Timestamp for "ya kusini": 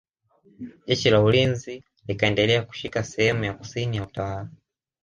3.43-3.97